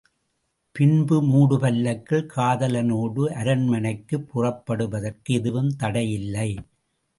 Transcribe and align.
பின்பு 0.75 1.17
மூடுபல்லக்கில் 1.23 2.25
காதலனோடு 2.35 3.25
அரண்மனைக்குப் 3.33 4.27
புறப்படுவதற்கு 4.29 5.33
எதுவும் 5.33 5.71
தடையில்லை. 5.75 6.49